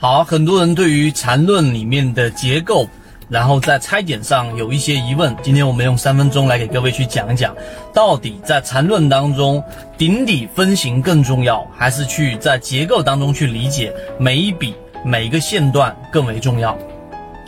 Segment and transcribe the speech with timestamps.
[0.00, 2.86] 好，很多人对于缠论里面的结构，
[3.28, 5.36] 然后在拆解上有一些疑问。
[5.42, 7.52] 今天我们用三分钟来给各位去讲一讲，
[7.92, 9.60] 到底在缠论当中，
[9.96, 14.72] 顶底分型更重要，还是去在结构当中去理解每一笔
[15.04, 16.78] 每一个线段更为重要？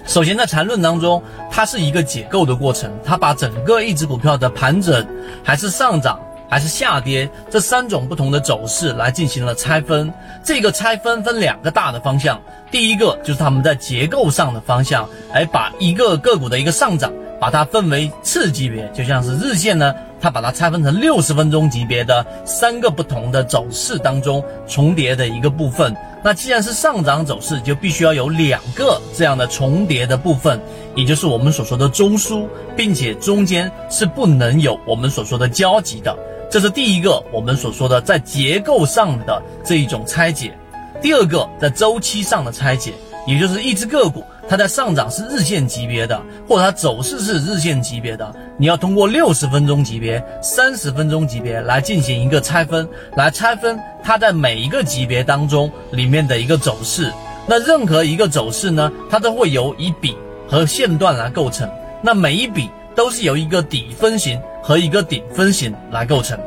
[0.04, 1.22] 首先，在缠论当中，
[1.52, 5.06] 它是一个解构的过程，它把整个一只股票的盘整
[5.44, 6.18] 还是上涨。
[6.50, 10.12] 还是下跌这三种不同的走势来进行了拆分。
[10.44, 12.40] 这个拆分分两个大的方向，
[12.70, 25.94] 第一个就是他们在结构上的方向，来把一个个股的一个上涨，把它分为次级别，就像是日线呢，它把它拆分成六十分钟级别的三个不同的走势当中重叠的一个部分。
[26.22, 30.60] 那既然是上涨走势，就必须要有两个这样的重叠的部分，
[30.94, 36.14] 也就是我们所说的中枢，并且中间是不能有我们所说的交集的。
[36.50, 40.52] 这是第一个我们所说的在结构上的这一种拆解，
[41.00, 42.92] 第二个在周期上的拆解，
[43.24, 57.12] 也就是一只个股它在上涨是日线级别的，或者它走势是日线级别的，你要通过六十分钟级别、三十分钟级别来进行一个拆分，来拆分它在每一个级别当中里面的一个走势。
[57.46, 60.16] 那任何一个走势呢，它都会由一笔
[60.48, 61.70] 和线段来构成，
[62.02, 64.40] 那每一笔都是由一个底分型。
[64.62, 66.38] 和一个顶分型来构成，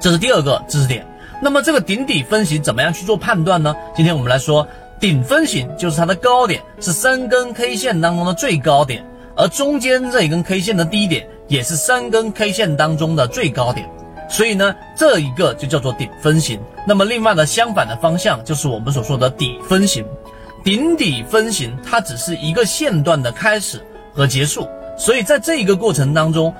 [0.00, 1.06] 这是第二个知识点。
[1.40, 3.74] 那么这个顶底分型怎么样去做判断呢？
[3.94, 4.66] 今天我们来说，
[4.98, 9.04] 顶分型就是它的高点是三根 K 线当中的最高点，
[9.36, 13.88] 而中间这一根 K 线的低点也是三根 K 线当中的最高点。
[14.28, 16.60] 所以呢，这一个就叫做顶分型。
[16.84, 20.04] 那么另外的相反的方向就是我们所说的底分型。
[20.64, 23.80] 顶底分型它只是一个线段的开始
[24.12, 26.52] 和结束，所以在这一个过程当中。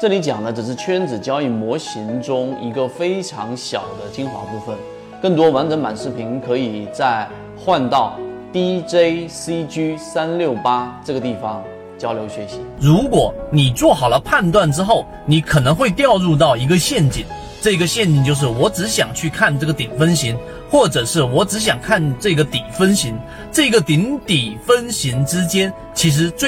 [0.00, 4.76] 这里讲的只是圈子交易模型中一个非常小的精华部分，
[5.20, 8.16] 更多完整版视频可以在换到
[8.52, 11.64] DJCG 三六八这个地方
[11.98, 12.60] 交流学习。
[12.78, 17.26] 如果你做好了判断之后，你可能会掉入到一个陷阱，
[17.60, 20.38] 这个陷阱就是我只想去看这个顶分型，
[20.70, 23.18] 或者是我只想看这个底分型，
[23.50, 26.46] 这个顶底分型之间其实最。